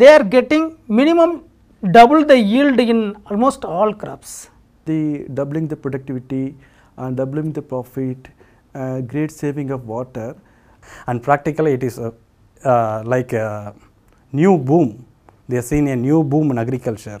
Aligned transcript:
they 0.00 0.08
are 0.16 0.24
getting 0.36 0.64
minimum 1.00 1.30
double 1.98 2.24
the 2.30 2.38
yield 2.52 2.78
in 2.80 3.00
almost 3.30 3.64
all 3.64 3.92
crops. 4.02 4.50
The 4.86 5.26
doubling 5.38 5.68
the 5.72 5.76
productivity 5.76 6.56
and 6.96 7.16
doubling 7.16 7.52
the 7.52 7.62
profit, 7.62 8.28
uh, 8.74 9.00
great 9.12 9.32
saving 9.42 9.70
of 9.70 9.86
water. 9.86 10.30
and 11.10 11.22
practically 11.22 11.72
it 11.78 11.82
is 11.88 11.96
a, 11.98 12.12
uh, 12.64 13.02
like 13.14 13.32
a 13.32 13.74
new 14.32 14.52
boom. 14.70 15.04
They 15.48 15.58
are 15.58 15.66
seeing 15.70 15.88
a 15.88 15.96
new 15.96 16.22
boom 16.22 16.50
in 16.52 16.58
agriculture. 16.58 17.20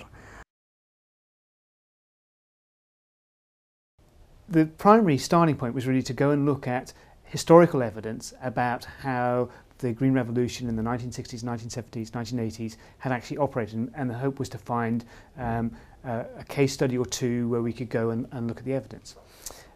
the 4.48 4.64
primary 4.64 5.18
starting 5.18 5.56
point 5.56 5.74
was 5.74 5.86
really 5.86 6.02
to 6.02 6.14
go 6.14 6.30
and 6.30 6.46
look 6.46 6.66
at 6.66 6.92
historical 7.28 7.82
evidence 7.82 8.32
about 8.42 8.84
how 8.84 9.48
the 9.78 9.92
Green 9.92 10.12
Revolution 10.12 10.68
in 10.68 10.76
the 10.76 10.82
1960s, 10.82 11.44
1970s, 11.44 12.10
1980s 12.10 12.76
had 12.98 13.12
actually 13.12 13.38
operated, 13.38 13.90
and, 13.94 14.10
the 14.10 14.14
hope 14.14 14.38
was 14.38 14.48
to 14.48 14.58
find 14.58 15.04
um, 15.38 15.70
uh, 16.04 16.24
a 16.38 16.44
case 16.44 16.72
study 16.72 16.98
or 16.98 17.06
two 17.06 17.48
where 17.48 17.62
we 17.62 17.72
could 17.72 17.88
go 17.88 18.10
and, 18.10 18.26
and 18.32 18.48
look 18.48 18.58
at 18.58 18.64
the 18.64 18.72
evidence. 18.72 19.14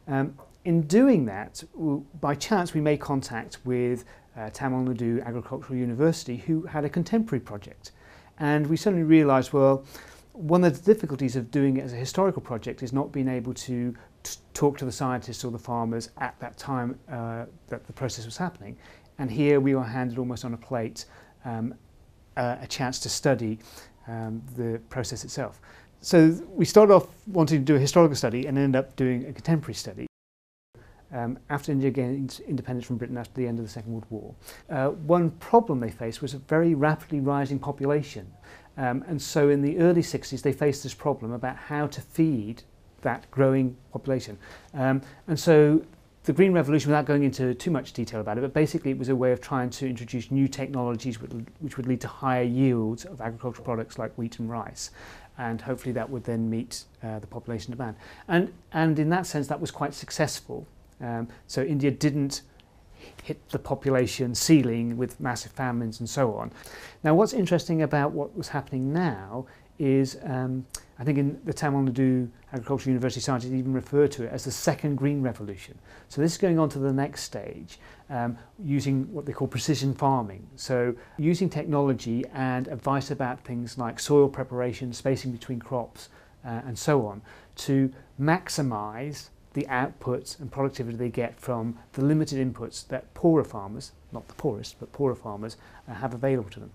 Um, 0.08 0.36
in 0.64 0.82
doing 0.82 1.24
that, 1.26 1.62
by 2.20 2.34
chance, 2.34 2.74
we 2.74 2.80
made 2.80 3.00
contact 3.00 3.58
with 3.64 4.04
uh, 4.36 4.50
Tamil 4.50 4.94
Nadu 4.94 5.24
Agricultural 5.24 5.78
University, 5.78 6.36
who 6.36 6.62
had 6.62 6.84
a 6.84 6.88
contemporary 6.88 7.40
project, 7.40 7.92
and 8.38 8.66
we 8.66 8.76
suddenly 8.76 9.04
realised, 9.04 9.52
well, 9.52 9.84
one 10.32 10.64
of 10.64 10.82
the 10.82 10.94
difficulties 10.94 11.36
of 11.36 11.50
doing 11.50 11.76
it 11.76 11.84
as 11.84 11.92
a 11.92 11.96
historical 11.96 12.40
project 12.40 12.82
is 12.82 12.92
not 12.92 13.12
being 13.12 13.28
able 13.28 13.52
to 13.52 13.94
talk 14.54 14.78
to 14.78 14.84
the 14.84 14.92
scientists 14.92 15.44
or 15.44 15.50
the 15.50 15.58
farmers 15.58 16.10
at 16.18 16.38
that 16.40 16.56
time 16.56 16.98
uh, 17.10 17.44
that 17.68 17.86
the 17.86 17.92
process 17.92 18.24
was 18.24 18.36
happening. 18.36 18.76
And 19.18 19.30
here 19.30 19.60
we 19.60 19.74
were 19.74 19.84
handed 19.84 20.18
almost 20.18 20.44
on 20.44 20.54
a 20.54 20.56
plate 20.56 21.04
um, 21.44 21.74
uh, 22.36 22.56
a 22.60 22.66
chance 22.66 22.98
to 23.00 23.08
study 23.08 23.58
um, 24.08 24.42
the 24.56 24.80
process 24.88 25.24
itself. 25.24 25.60
So 26.00 26.30
we 26.48 26.64
started 26.64 26.92
off 26.92 27.08
wanting 27.26 27.60
to 27.60 27.64
do 27.64 27.76
a 27.76 27.78
historical 27.78 28.16
study 28.16 28.46
and 28.46 28.58
ended 28.58 28.78
up 28.78 28.96
doing 28.96 29.26
a 29.26 29.32
contemporary 29.32 29.74
study. 29.74 30.06
Um, 31.12 31.38
after 31.50 31.70
India 31.70 31.90
gained 31.90 32.40
independence 32.48 32.86
from 32.86 32.96
Britain 32.96 33.18
after 33.18 33.34
the 33.34 33.46
end 33.46 33.58
of 33.58 33.66
the 33.66 33.70
Second 33.70 33.92
World 33.92 34.06
War, 34.08 34.34
uh, 34.70 34.88
one 34.88 35.30
problem 35.32 35.78
they 35.78 35.90
faced 35.90 36.22
was 36.22 36.32
a 36.32 36.38
very 36.38 36.74
rapidly 36.74 37.20
rising 37.20 37.58
population. 37.58 38.32
Um, 38.78 39.04
and 39.06 39.20
so 39.20 39.50
in 39.50 39.60
the 39.60 39.78
early 39.78 40.00
60s, 40.00 40.40
they 40.40 40.52
faced 40.52 40.82
this 40.82 40.94
problem 40.94 41.32
about 41.32 41.56
how 41.56 41.86
to 41.88 42.00
feed 42.00 42.62
that 43.02 43.30
growing 43.30 43.76
population. 43.92 44.38
Um, 44.74 45.02
and 45.28 45.38
so 45.38 45.84
the 46.24 46.32
Green 46.32 46.52
Revolution, 46.52 46.90
without 46.90 47.04
going 47.04 47.24
into 47.24 47.52
too 47.54 47.70
much 47.70 47.92
detail 47.92 48.20
about 48.20 48.38
it, 48.38 48.42
but 48.42 48.52
basically 48.54 48.92
it 48.92 48.98
was 48.98 49.08
a 49.08 49.16
way 49.16 49.32
of 49.32 49.40
trying 49.40 49.70
to 49.70 49.88
introduce 49.88 50.30
new 50.30 50.46
technologies 50.46 51.20
which 51.20 51.32
would, 51.32 51.46
which 51.60 51.76
would 51.76 51.86
lead 51.86 52.00
to 52.00 52.08
higher 52.08 52.44
yields 52.44 53.04
of 53.04 53.20
agricultural 53.20 53.64
products 53.64 53.98
like 53.98 54.12
wheat 54.16 54.38
and 54.38 54.48
rice. 54.48 54.90
And 55.38 55.60
hopefully 55.60 55.92
that 55.92 56.08
would 56.08 56.24
then 56.24 56.48
meet 56.48 56.84
uh, 57.02 57.18
the 57.18 57.26
population 57.26 57.72
demand. 57.72 57.96
And, 58.28 58.52
and 58.72 58.98
in 58.98 59.08
that 59.10 59.26
sense, 59.26 59.48
that 59.48 59.60
was 59.60 59.70
quite 59.70 59.94
successful. 59.94 60.66
Um, 61.00 61.26
so 61.48 61.62
India 61.62 61.90
didn't 61.90 62.42
hit 63.22 63.48
the 63.48 63.58
population 63.58 64.34
ceiling 64.34 64.96
with 64.96 65.18
massive 65.20 65.52
famines 65.52 65.98
and 66.00 66.08
so 66.08 66.34
on. 66.34 66.52
Now, 67.02 67.14
what's 67.14 67.32
interesting 67.32 67.82
about 67.82 68.12
what 68.12 68.36
was 68.36 68.48
happening 68.48 68.92
now 68.92 69.46
is, 69.82 70.16
um, 70.22 70.64
I 70.98 71.04
think 71.04 71.18
in 71.18 71.40
the 71.44 71.52
Tamil 71.52 71.82
Nadu 71.82 72.28
Agricultural 72.52 72.90
University 72.90 73.20
scientists 73.20 73.52
even 73.52 73.72
refer 73.72 74.06
to 74.06 74.24
it 74.24 74.32
as 74.32 74.44
the 74.44 74.52
second 74.52 74.94
green 74.96 75.22
revolution. 75.22 75.76
So 76.08 76.20
this 76.20 76.32
is 76.32 76.38
going 76.38 76.58
on 76.58 76.68
to 76.70 76.78
the 76.78 76.92
next 76.92 77.24
stage, 77.24 77.80
um, 78.08 78.38
using 78.62 79.12
what 79.12 79.26
they 79.26 79.32
call 79.32 79.48
precision 79.48 79.92
farming. 79.92 80.46
So 80.54 80.94
using 81.18 81.50
technology 81.50 82.24
and 82.32 82.68
advice 82.68 83.10
about 83.10 83.40
things 83.40 83.76
like 83.76 83.98
soil 83.98 84.28
preparation, 84.28 84.92
spacing 84.92 85.32
between 85.32 85.58
crops, 85.58 86.08
uh, 86.44 86.60
and 86.66 86.78
so 86.78 87.04
on, 87.06 87.20
to 87.56 87.92
maximise 88.20 89.30
the 89.54 89.66
outputs 89.68 90.38
and 90.40 90.50
productivity 90.50 90.96
they 90.96 91.10
get 91.10 91.38
from 91.38 91.76
the 91.94 92.04
limited 92.04 92.38
inputs 92.38 92.86
that 92.88 93.12
poorer 93.14 93.44
farmers, 93.44 93.92
not 94.12 94.28
the 94.28 94.34
poorest, 94.34 94.78
but 94.78 94.92
poorer 94.92 95.16
farmers, 95.16 95.56
uh, 95.88 95.94
have 95.94 96.14
available 96.14 96.50
to 96.50 96.60
them. 96.60 96.70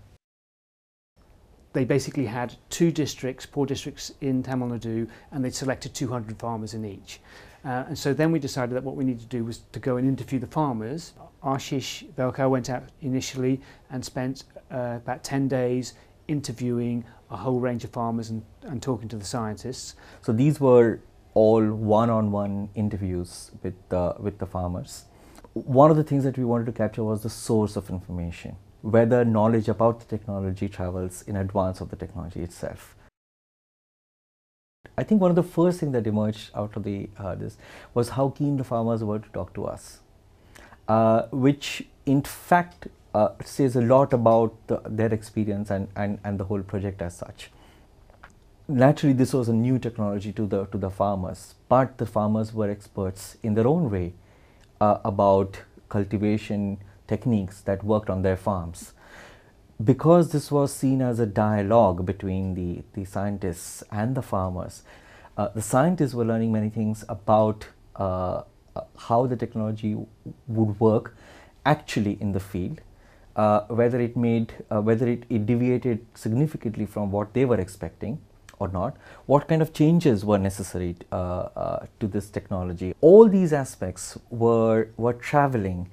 They 1.72 1.84
basically 1.84 2.26
had 2.26 2.56
two 2.70 2.90
districts, 2.90 3.46
poor 3.46 3.66
districts 3.66 4.12
in 4.20 4.42
Tamil 4.42 4.68
Nadu, 4.68 5.08
and 5.30 5.44
they'd 5.44 5.54
selected 5.54 5.94
200 5.94 6.38
farmers 6.38 6.74
in 6.74 6.84
each. 6.84 7.20
Uh, 7.64 7.84
and 7.88 7.98
so 7.98 8.14
then 8.14 8.32
we 8.32 8.38
decided 8.38 8.74
that 8.74 8.84
what 8.84 8.96
we 8.96 9.04
needed 9.04 9.20
to 9.20 9.26
do 9.26 9.44
was 9.44 9.58
to 9.72 9.80
go 9.80 9.96
and 9.96 10.08
interview 10.08 10.38
the 10.38 10.46
farmers. 10.46 11.12
Ashish 11.42 12.06
Velkar 12.14 12.48
went 12.48 12.70
out 12.70 12.84
initially 13.02 13.60
and 13.90 14.04
spent 14.04 14.44
uh, 14.70 14.94
about 14.96 15.24
10 15.24 15.48
days 15.48 15.94
interviewing 16.28 17.04
a 17.30 17.36
whole 17.36 17.60
range 17.60 17.84
of 17.84 17.90
farmers 17.90 18.30
and, 18.30 18.42
and 18.62 18.82
talking 18.82 19.08
to 19.08 19.16
the 19.16 19.24
scientists. 19.24 19.96
So 20.22 20.32
these 20.32 20.60
were 20.60 21.00
all 21.34 21.64
one-on-one 21.64 22.70
interviews 22.74 23.50
with 23.62 23.74
the, 23.88 24.14
with 24.18 24.38
the 24.38 24.46
farmers. 24.46 25.04
One 25.52 25.90
of 25.90 25.96
the 25.96 26.04
things 26.04 26.24
that 26.24 26.38
we 26.38 26.44
wanted 26.44 26.66
to 26.66 26.72
capture 26.72 27.04
was 27.04 27.22
the 27.22 27.30
source 27.30 27.76
of 27.76 27.90
information, 27.90 28.56
whether 28.82 29.24
knowledge 29.24 29.68
about 29.68 30.00
the 30.00 30.06
technology 30.06 30.68
travels 30.68 31.22
in 31.22 31.36
advance 31.36 31.80
of 31.80 31.90
the 31.90 31.96
technology 31.96 32.40
itself. 32.40 32.94
I 34.96 35.04
think 35.04 35.20
one 35.20 35.30
of 35.30 35.36
the 35.36 35.42
first 35.42 35.80
things 35.80 35.92
that 35.92 36.06
emerged 36.06 36.50
out 36.54 36.76
of 36.76 36.82
the 36.82 37.08
uh, 37.18 37.34
this 37.34 37.56
was 37.94 38.10
how 38.10 38.30
keen 38.30 38.56
the 38.56 38.64
farmers 38.64 39.04
were 39.04 39.18
to 39.18 39.28
talk 39.30 39.52
to 39.54 39.64
us, 39.64 40.00
uh, 40.88 41.22
which 41.30 41.84
in 42.06 42.22
fact 42.22 42.88
uh, 43.14 43.30
says 43.44 43.76
a 43.76 43.80
lot 43.80 44.12
about 44.12 44.54
the, 44.66 44.80
their 44.86 45.12
experience 45.12 45.70
and, 45.70 45.88
and, 45.96 46.18
and 46.24 46.38
the 46.38 46.44
whole 46.44 46.62
project 46.62 47.02
as 47.02 47.16
such 47.16 47.50
naturally 48.68 49.14
this 49.14 49.32
was 49.32 49.48
a 49.48 49.52
new 49.52 49.78
technology 49.78 50.30
to 50.30 50.46
the 50.46 50.66
to 50.66 50.76
the 50.76 50.90
farmers 50.90 51.54
but 51.70 51.96
the 51.96 52.04
farmers 52.04 52.52
were 52.52 52.70
experts 52.70 53.38
in 53.42 53.54
their 53.54 53.66
own 53.66 53.90
way 53.90 54.12
uh, 54.82 54.98
about 55.04 55.62
cultivation 55.88 56.76
techniques 57.08 57.60
that 57.62 57.82
worked 57.84 58.10
on 58.10 58.22
their 58.22 58.36
farms 58.36 58.92
because 59.82 60.30
this 60.30 60.50
was 60.50 60.72
seen 60.72 61.00
as 61.00 61.20
a 61.20 61.26
dialogue 61.26 62.04
between 62.04 62.54
the 62.54 62.82
the 62.94 63.04
scientists 63.04 63.82
and 63.90 64.14
the 64.14 64.22
farmers 64.22 64.82
uh, 65.36 65.48
the 65.54 65.62
scientists 65.62 66.14
were 66.14 66.24
learning 66.24 66.52
many 66.52 66.68
things 66.68 67.04
about 67.08 67.68
uh, 67.96 68.42
how 69.08 69.26
the 69.26 69.36
technology 69.36 69.96
would 70.46 70.80
work 70.80 71.14
actually 71.64 72.16
in 72.20 72.32
the 72.32 72.40
field 72.40 72.80
uh, 73.36 73.60
whether 73.82 74.00
it 74.00 74.16
made 74.16 74.54
uh, 74.70 74.80
whether 74.80 75.08
it, 75.08 75.24
it 75.28 75.46
deviated 75.46 76.06
significantly 76.14 76.86
from 76.86 77.12
what 77.12 77.34
they 77.34 77.44
were 77.44 77.60
expecting 77.60 78.18
or 78.58 78.68
not, 78.68 78.96
what 79.26 79.48
kind 79.48 79.62
of 79.62 79.72
changes 79.72 80.24
were 80.24 80.38
necessary 80.38 80.96
uh, 81.12 81.14
uh, 81.14 81.86
to 82.00 82.06
this 82.06 82.28
technology. 82.28 82.94
All 83.00 83.28
these 83.28 83.52
aspects 83.52 84.18
were, 84.30 84.88
were 84.96 85.12
traveling 85.12 85.90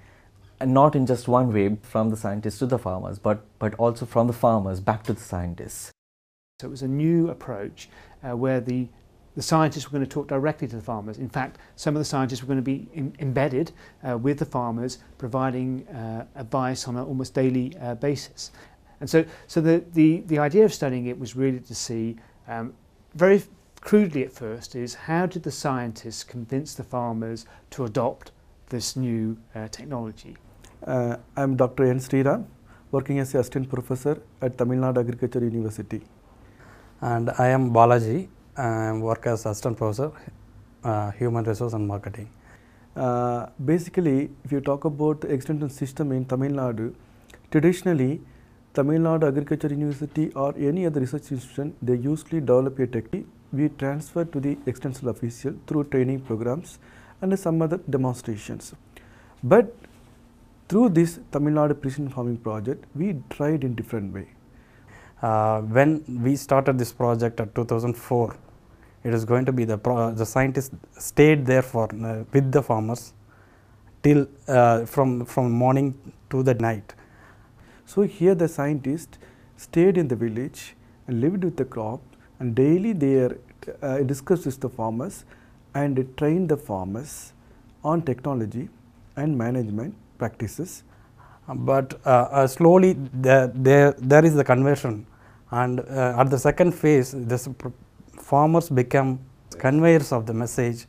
and 0.59 0.73
not 0.73 0.95
in 0.95 1.05
just 1.05 1.27
one 1.27 1.53
way 1.53 1.77
from 1.81 2.09
the 2.09 2.17
scientists 2.17 2.59
to 2.59 2.65
the 2.65 2.79
farmers, 2.79 3.19
but, 3.19 3.45
but 3.59 3.73
also 3.75 4.05
from 4.05 4.27
the 4.27 4.33
farmers 4.33 4.79
back 4.79 5.03
to 5.03 5.13
the 5.13 5.21
scientists. 5.21 5.91
So 6.59 6.67
it 6.67 6.71
was 6.71 6.81
a 6.81 6.87
new 6.87 7.29
approach 7.29 7.89
uh, 8.23 8.37
where 8.37 8.61
the, 8.61 8.87
the 9.35 9.41
scientists 9.41 9.85
were 9.85 9.97
going 9.97 10.07
to 10.07 10.13
talk 10.13 10.27
directly 10.27 10.67
to 10.69 10.75
the 10.75 10.81
farmers. 10.81 11.17
In 11.17 11.27
fact, 11.27 11.57
some 11.75 11.95
of 11.95 11.99
the 11.99 12.05
scientists 12.05 12.41
were 12.41 12.47
going 12.47 12.59
to 12.59 12.63
be 12.63 12.87
in, 12.93 13.13
embedded 13.19 13.73
uh, 14.07 14.17
with 14.17 14.39
the 14.39 14.45
farmers, 14.45 14.99
providing 15.17 15.85
uh, 15.89 16.25
advice 16.35 16.87
on 16.87 16.95
an 16.95 17.03
almost 17.03 17.33
daily 17.33 17.75
uh, 17.81 17.95
basis. 17.95 18.51
And 19.01 19.09
so, 19.09 19.25
so 19.47 19.59
the, 19.59 19.83
the, 19.93 20.23
the 20.27 20.39
idea 20.39 20.63
of 20.63 20.73
studying 20.73 21.07
it 21.07 21.19
was 21.19 21.35
really 21.35 21.59
to 21.59 21.75
see 21.75 22.15
um, 22.47 22.73
very 23.13 23.43
crudely 23.81 24.23
at 24.23 24.31
first 24.31 24.75
is 24.75 24.95
how 24.95 25.25
did 25.25 25.43
the 25.43 25.51
scientists 25.51 26.23
convince 26.23 26.73
the 26.73 26.83
farmers 26.83 27.45
to 27.71 27.83
adopt 27.83 28.31
this 28.69 28.95
new 28.95 29.37
uh, 29.53 29.67
technology? 29.67 30.37
Uh, 30.83 31.17
I'm 31.35 31.55
Dr. 31.55 31.85
N. 31.85 31.99
Sriram, 31.99 32.45
working 32.91 33.19
as 33.19 33.33
assistant 33.33 33.69
professor 33.69 34.21
at 34.41 34.57
Tamil 34.57 34.77
Nadu 34.77 34.99
Agriculture 34.99 35.39
University. 35.39 36.01
And 37.01 37.31
I 37.39 37.47
am 37.47 37.71
Balaji, 37.71 38.27
I 38.57 38.91
work 38.91 39.25
as 39.25 39.45
assistant 39.45 39.77
professor, 39.77 40.11
uh, 40.83 41.11
human 41.11 41.43
resource 41.43 41.73
and 41.73 41.87
marketing. 41.87 42.29
Uh, 42.95 43.47
basically, 43.63 44.29
if 44.43 44.51
you 44.51 44.61
talk 44.61 44.85
about 44.85 45.21
the 45.21 45.27
extension 45.29 45.69
system 45.69 46.11
in 46.11 46.25
Tamil 46.25 46.51
Nadu, 46.51 46.93
traditionally 47.51 48.21
Tamil 48.73 48.99
Nadu 48.99 49.27
Agriculture 49.27 49.69
University 49.69 50.31
or 50.33 50.53
any 50.57 50.85
other 50.85 50.99
research 50.99 51.31
institution, 51.31 51.73
they 51.81 51.95
usually 51.95 52.41
develop 52.41 52.77
a 52.79 52.85
technique. 52.85 53.25
We 53.51 53.69
transfer 53.69 54.25
to 54.25 54.39
the 54.39 54.57
extension 54.67 55.07
official 55.07 55.55
through 55.65 55.85
training 55.85 56.19
programs 56.21 56.77
and 57.21 57.37
some 57.39 57.61
other 57.61 57.79
demonstrations. 57.89 58.73
But 59.43 59.73
through 60.69 60.89
this 60.89 61.19
Tamil 61.31 61.53
Nadu 61.53 61.79
precision 61.79 62.09
farming 62.09 62.37
project, 62.37 62.85
we 62.95 63.15
tried 63.29 63.63
in 63.63 63.75
different 63.75 64.13
way. 64.13 64.27
Uh, 65.21 65.61
when 65.61 66.03
we 66.23 66.35
started 66.35 66.77
this 66.79 66.91
project 66.91 67.39
at 67.39 67.55
2004, 67.55 68.35
it 69.03 69.13
is 69.13 69.25
going 69.25 69.45
to 69.45 69.51
be 69.51 69.65
the 69.65 69.77
pro- 69.77 70.11
the 70.11 70.25
scientists 70.25 70.75
stayed 70.99 71.45
there 71.45 71.61
for 71.61 71.85
uh, 72.03 72.23
with 72.33 72.51
the 72.51 72.61
farmers 72.61 73.13
till 74.03 74.27
uh, 74.47 74.85
from 74.85 75.25
from 75.25 75.51
morning 75.51 75.89
to 76.29 76.43
the 76.43 76.55
night 76.55 76.95
So 77.85 78.01
here 78.03 78.35
the 78.35 78.47
scientists 78.47 79.17
stayed 79.57 79.97
in 79.97 80.07
the 80.07 80.15
village 80.15 80.75
and 81.07 81.21
lived 81.21 81.43
with 81.43 81.57
the 81.57 81.65
crop 81.65 82.01
and 82.39 82.55
daily 82.55 82.93
they 82.93 83.15
are, 83.25 83.37
uh, 83.81 83.99
discussed 83.99 84.45
with 84.45 84.59
the 84.59 84.69
farmers 84.69 85.23
and 85.75 86.05
trained 86.17 86.49
the 86.49 86.57
farmers 86.57 87.33
on 87.83 88.01
technology 88.01 88.69
and 89.15 89.37
management 89.37 89.95
practices. 90.17 90.83
But 91.47 91.99
uh, 92.05 92.09
uh, 92.09 92.47
slowly 92.47 92.93
there, 93.13 93.47
there, 93.47 93.95
there 93.97 94.25
is 94.25 94.35
the 94.35 94.43
conversion. 94.43 95.05
And 95.51 95.79
uh, 95.79 96.19
at 96.19 96.29
the 96.29 96.39
second 96.39 96.71
phase 96.73 97.11
the 97.11 97.37
farmers 98.19 98.69
become 98.69 99.19
conveyors 99.57 100.11
of 100.11 100.25
the 100.25 100.33
message. 100.33 100.85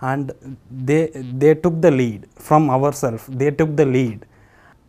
And 0.00 0.32
they, 0.70 1.06
they 1.12 1.54
took 1.54 1.80
the 1.80 1.90
lead 1.90 2.28
from 2.34 2.68
ourselves 2.70 3.26
they 3.26 3.50
took 3.50 3.76
the 3.76 3.86
lead. 3.86 4.26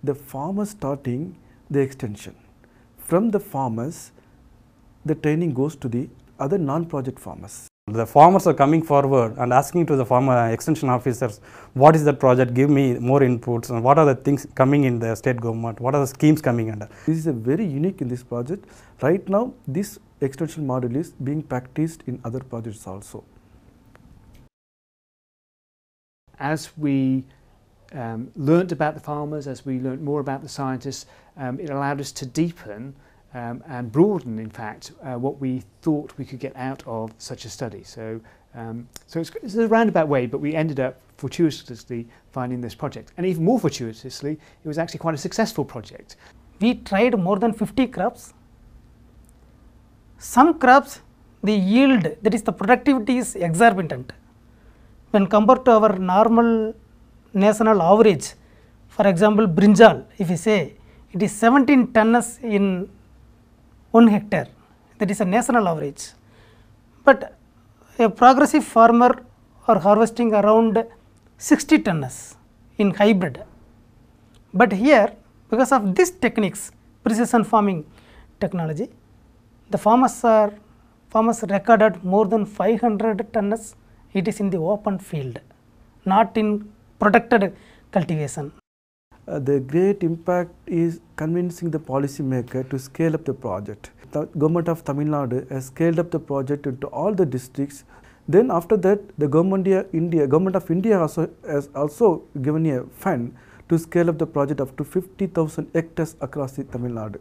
The 0.04 0.14
farmers 0.14 0.72
starting 0.72 1.36
the 1.70 1.80
extension. 1.80 2.36
From 2.98 3.32
the 3.32 3.40
farmers 3.40 4.12
the 5.06 5.16
training 5.16 5.54
goes 5.54 5.76
to 5.78 5.88
the 5.88 6.10
other 6.40 6.58
non-project 6.58 7.18
farmers 7.20 7.67
the 7.88 8.06
farmers 8.06 8.46
are 8.46 8.54
coming 8.54 8.82
forward 8.82 9.38
and 9.38 9.54
asking 9.54 9.86
to 9.86 9.96
the 9.96 10.06
farmer 10.06 10.52
extension 10.52 10.90
officers, 10.90 11.40
what 11.74 11.96
is 11.96 12.04
that 12.04 12.20
project, 12.20 12.54
give 12.54 12.70
me 12.70 12.96
more 13.00 13.22
inputs 13.22 13.70
and 13.70 13.82
what 13.82 13.98
are 13.98 14.06
the 14.06 14.16
things 14.16 14.46
coming 14.56 14.84
in 14.84 15.00
the 15.00 15.16
state 15.16 15.40
government, 15.40 15.80
what 15.80 15.96
are 15.96 16.02
the 16.02 16.08
schemes 16.08 16.42
coming 16.42 16.70
under. 16.70 16.90
This 17.06 17.18
is 17.18 17.28
a 17.28 17.32
very 17.32 17.66
unique 17.66 18.02
in 18.02 18.10
this 18.10 18.24
project. 18.24 18.66
Right 19.02 19.28
now, 19.30 19.54
this 19.66 20.00
extension 20.20 20.68
model 20.68 20.98
is 20.98 21.12
being 21.12 21.42
practiced 21.42 22.04
in 22.08 22.20
other 22.26 22.42
projects 22.42 22.86
also. 22.86 23.24
As 26.40 26.78
we 26.78 27.24
um, 27.94 28.32
learned 28.36 28.74
about 28.74 28.96
the 28.96 29.00
farmers, 29.00 29.48
as 29.48 29.66
we 29.66 29.80
learned 29.80 30.02
more 30.02 30.20
about 30.20 30.42
the 30.44 30.50
scientists, 30.50 31.06
um, 31.38 31.58
it 31.58 31.70
allowed 31.70 32.02
us 32.02 32.12
to 32.12 32.26
deepen 32.26 32.96
um, 33.34 33.64
and 33.68 33.92
broaden, 33.92 34.40
in 34.40 34.50
fact, 34.50 34.92
uh, 35.04 35.16
what 35.16 35.40
we 35.40 35.64
thought 35.82 36.14
we 36.18 36.26
could 36.26 36.40
get 36.40 36.56
out 36.56 36.84
of 36.88 37.12
such 37.18 37.46
a 37.46 37.50
study. 37.50 37.84
So, 37.84 38.22
um, 38.56 38.88
so 39.06 39.20
it's, 39.20 39.32
it's, 39.44 39.56
a 39.56 39.68
roundabout 39.68 40.08
way, 40.08 40.26
but 40.26 40.40
we 40.40 40.56
ended 40.56 40.80
up 40.80 41.00
fortuitously 41.18 42.08
finding 42.32 42.62
this 42.62 42.74
project. 42.74 43.12
And 43.18 43.26
even 43.26 43.44
more 43.44 43.60
fortuitously, 43.60 44.34
it 44.34 44.68
was 44.68 44.78
actually 44.78 45.00
quite 45.00 45.16
a 45.16 45.18
successful 45.18 45.66
project. 45.66 46.16
We 46.60 46.76
tried 46.76 47.20
more 47.20 47.38
than 47.38 47.54
50 47.54 47.88
crops. 47.88 48.34
Some 50.18 50.58
crops, 50.58 51.02
the 51.44 51.54
yield, 51.54 52.04
that 52.22 52.34
is 52.34 52.42
the 52.42 52.54
productivity 52.54 53.18
is 53.18 53.36
exorbitant. 53.36 54.14
When 55.12 55.28
compared 55.28 55.66
to 55.66 55.72
our 55.72 56.00
normal 56.00 56.74
national 57.34 57.82
average, 57.82 58.34
for 58.88 59.08
example, 59.08 59.48
brinjal, 59.48 60.06
if 60.18 60.30
you 60.30 60.38
say, 60.38 60.74
it 61.12 61.22
is 61.22 61.32
17 61.34 61.94
tons 61.94 62.40
in 62.42 62.90
1 63.92 64.08
hectare 64.08 64.48
that 65.00 65.10
is 65.12 65.22
a 65.22 65.26
national 65.26 65.68
average. 65.68 66.12
But 67.06 67.20
a 68.00 68.10
progressive 68.10 68.64
farmer 68.64 69.12
are 69.68 69.80
harvesting 69.80 70.34
around 70.34 70.86
60 71.38 71.80
tons 71.80 72.36
in 72.78 72.92
hybrid. 72.92 73.44
But 74.54 74.72
here 74.72 75.14
because 75.50 75.72
of 75.72 75.96
these 75.96 76.12
techniques 76.12 76.72
precision 77.04 77.44
farming 77.44 77.86
technology 78.40 78.90
the 79.70 79.78
farmers 79.78 80.24
are 80.24 80.52
farmers 81.10 81.42
recorded 81.56 82.04
more 82.04 82.26
than 82.34 82.46
500 82.46 83.32
tons 83.34 83.76
it 84.14 84.28
is 84.28 84.40
in 84.44 84.50
the 84.50 84.58
open 84.74 84.98
field 85.00 85.40
not 86.06 86.38
in 86.38 86.50
protected 87.00 87.56
cultivation. 87.92 88.52
Uh, 89.28 89.40
the 89.40 89.60
great 89.60 90.04
impact 90.04 90.52
is 90.68 91.02
convincing 91.18 91.70
the 91.70 91.80
policymaker 91.80 92.70
to 92.70 92.80
scale 92.80 93.14
up 93.14 93.26
the 93.26 93.34
project. 93.34 93.92
The 94.12 94.26
government 94.26 94.70
of 94.70 94.86
Tamil 94.86 95.08
Nadu 95.08 95.50
has 95.52 95.66
scaled 95.66 96.00
up 96.00 96.12
the 96.12 96.20
project 96.20 96.66
into 96.66 96.88
all 96.88 97.14
the 97.14 97.26
districts. 97.26 97.84
Then 98.30 98.50
after 98.50 98.78
that, 98.78 99.02
the 99.18 99.28
government, 99.28 99.68
India, 99.92 100.28
government 100.28 100.56
of 100.56 100.72
India 100.72 100.98
also 100.98 101.30
has 101.46 101.68
also 101.76 102.24
given 102.42 102.66
a 102.68 102.84
fund 102.86 103.36
to 103.68 103.78
scale 103.78 104.10
up 104.10 104.18
the 104.18 104.26
project 104.26 104.62
up 104.62 104.78
to 104.78 104.86
50,000 104.86 105.72
hectares 105.74 106.16
across 106.22 106.54
the 106.54 106.64
Tamil 106.64 106.92
Nadu. 106.92 107.20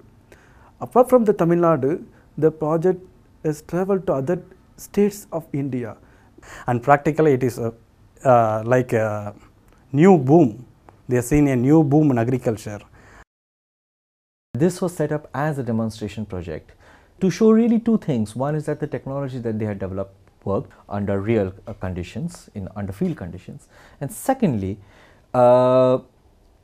Apart 0.80 1.08
from 1.08 1.24
the 1.24 1.32
Tamil 1.32 1.58
Nadu, 1.58 2.04
the 2.38 2.52
project 2.52 3.00
has 3.44 3.62
traveled 3.62 4.06
to 4.06 4.12
other 4.12 4.40
states 4.76 5.26
of 5.32 5.44
India. 5.52 5.96
And 6.68 6.80
practically 6.84 7.32
it 7.32 7.42
is 7.42 7.58
a, 7.58 7.74
uh, 8.24 8.62
like 8.64 8.92
a 8.92 9.34
new 9.92 10.16
boom 10.16 10.64
they 11.08 11.16
are 11.16 11.22
seeing 11.22 11.48
a 11.48 11.56
new 11.56 11.82
boom 11.82 12.10
in 12.10 12.18
agriculture. 12.18 12.80
This 14.54 14.80
was 14.80 14.94
set 14.94 15.12
up 15.12 15.28
as 15.34 15.58
a 15.58 15.62
demonstration 15.62 16.26
project 16.26 16.72
to 17.20 17.30
show 17.30 17.50
really 17.50 17.78
two 17.78 17.98
things. 17.98 18.34
One 18.34 18.54
is 18.54 18.66
that 18.66 18.80
the 18.80 18.86
technology 18.86 19.38
that 19.38 19.58
they 19.58 19.66
had 19.66 19.78
developed 19.78 20.14
worked 20.44 20.72
under 20.88 21.20
real 21.20 21.52
uh, 21.66 21.72
conditions, 21.74 22.48
in 22.54 22.68
under 22.76 22.92
field 22.92 23.16
conditions. 23.16 23.68
And 24.00 24.12
secondly, 24.12 24.78
uh, 25.34 25.98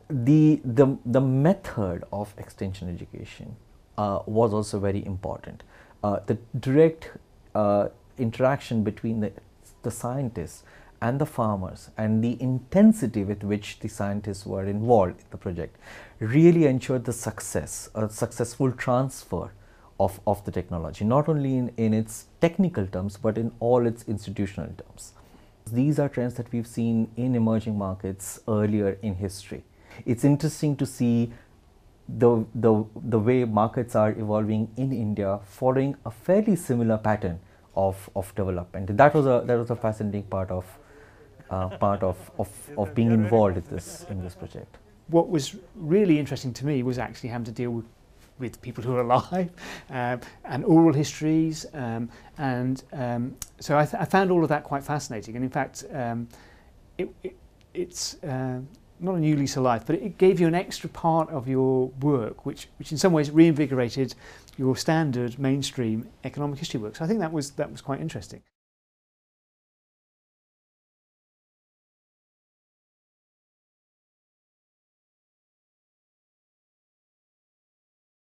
the, 0.09 0.61
the, 0.65 0.97
the 1.05 1.21
method 1.21 2.05
of 2.13 2.33
extension 2.39 2.89
education 2.89 3.57
uh, 3.99 4.21
was 4.27 4.55
also 4.55 4.79
very 4.79 5.05
important. 5.05 5.63
Uh, 6.03 6.21
the 6.27 6.39
direct 6.59 7.11
uh, 7.55 7.89
interaction 8.19 8.85
between 8.85 9.21
the, 9.21 9.33
the 9.83 9.91
scientists 9.91 10.63
and 11.03 11.21
the 11.21 11.27
farmers 11.27 11.91
and 11.99 12.23
the 12.25 12.41
intensity 12.41 13.25
with 13.25 13.43
which 13.43 13.81
the 13.81 13.89
scientists 13.89 14.47
were 14.47 14.65
involved 14.65 15.19
in 15.19 15.27
the 15.31 15.37
project 15.37 15.77
really 16.21 16.67
ensured 16.67 17.05
the 17.05 17.13
success, 17.13 17.91
a 17.97 18.09
successful 18.09 18.71
transfer 18.71 19.51
of, 19.99 20.21
of 20.27 20.45
the 20.45 20.51
technology, 20.51 21.05
not 21.05 21.29
only 21.29 21.57
in, 21.57 21.73
in 21.77 21.93
its 21.93 22.27
technical 22.41 22.87
terms, 22.87 23.17
but 23.17 23.37
in 23.37 23.53
all 23.59 23.87
its 23.87 24.05
institutional 24.05 24.71
terms. 24.83 25.13
These 25.71 25.99
are 25.99 26.09
trends 26.09 26.35
that 26.35 26.53
we've 26.53 26.67
seen 26.67 27.11
in 27.17 27.35
emerging 27.35 27.77
markets 27.77 28.41
earlier 28.47 28.97
in 29.03 29.17
history. 29.17 29.65
It's 30.07 30.25
interesting 30.25 30.77
to 30.77 30.87
see 30.87 31.33
the, 32.09 32.45
the, 32.55 32.85
the 32.95 33.19
way 33.19 33.45
markets 33.45 33.97
are 33.97 34.11
evolving 34.11 34.71
in 34.77 34.93
India 34.93 35.41
following 35.45 35.97
a 36.07 36.11
fairly 36.11 36.57
similar 36.57 36.99
pattern 36.99 37.41
of, 37.75 38.09
of 38.15 38.33
development. 38.35 38.97
That 38.97 39.15
was 39.15 39.27
a, 39.27 39.43
that 39.47 39.59
was 39.59 39.71
a 39.71 39.77
fascinating 39.77 40.25
part 40.25 40.51
of 40.51 40.65
uh, 41.53 41.69
part 41.69 42.03
of, 42.03 42.31
of, 42.39 42.49
of 42.79 42.95
being 42.95 43.13
involved 43.13 43.59
in 43.59 43.65
this, 43.71 44.07
in 44.09 44.23
this 44.23 44.35
project. 44.35 44.79
What 45.09 45.29
was 45.29 45.57
really 45.77 46.19
interesting 46.19 46.53
to 46.55 46.67
me 46.67 46.83
was 46.83 46.99
actually 46.99 47.29
having 47.29 47.45
to 47.45 47.53
deal 47.53 47.71
with, 47.71 47.85
with 48.39 48.63
people 48.63 48.83
who 48.83 48.97
are 48.97 49.03
alive 49.03 49.51
um, 49.91 50.21
and 50.45 50.65
oral 50.65 50.95
histories. 50.95 51.67
Um, 51.75 52.09
and 52.39 52.83
um, 52.93 53.37
so 53.61 53.77
I, 53.77 53.83
I, 53.83 54.07
found 54.07 54.31
all 54.31 54.43
of 54.43 54.49
that 54.49 54.65
quite 54.65 54.83
fascinating. 54.83 55.37
And 55.37 55.45
in 55.45 55.51
fact, 55.51 55.85
um, 55.93 56.27
it, 56.97 57.11
it, 57.23 57.37
it's 57.75 58.23
uh, 58.25 58.61
not 59.01 59.17
a 59.17 59.21
new 59.21 59.37
lease 59.37 59.57
of 59.57 59.63
life, 59.63 59.85
but 59.85 59.97
it 59.97 60.17
gave 60.17 60.41
you 60.41 60.47
an 60.47 60.55
extra 60.55 60.89
part 60.89 61.29
of 61.29 61.49
your 61.49 61.89
work, 62.01 62.47
which, 62.47 62.69
which 62.79 62.93
in 62.93 62.99
some 62.99 63.13
ways 63.13 63.31
reinvigorated 63.31 64.15
your 64.57 64.77
standard 64.77 65.39
mainstream 65.39 66.09
economic 66.25 66.59
history 66.59 66.81
work. 66.81 66.97
So 66.97 67.05
I 67.05 67.09
think 67.09 67.21
that 67.21 67.33
was, 67.33 67.51
that 67.53 67.71
was 67.71 67.83
quite 67.83 68.01
interesting. 68.01 68.43